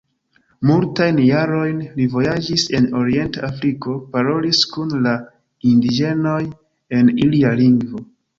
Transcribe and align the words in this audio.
Multajn 0.67 1.17
jarojn 1.23 1.83
li 1.97 2.07
vojaĝis 2.13 2.63
en 2.79 2.87
orienta 3.01 3.43
Afriko, 3.49 3.93
parolis 4.17 4.63
kun 4.73 4.97
la 5.05 5.15
indiĝenoj 5.75 6.41
en 7.03 7.13
ilia 7.29 7.55
lingvo. 7.63 8.05